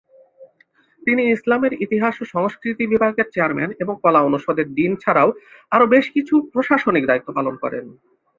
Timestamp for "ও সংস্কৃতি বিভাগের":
2.21-3.27